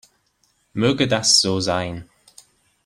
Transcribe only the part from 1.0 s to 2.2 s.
das so sein.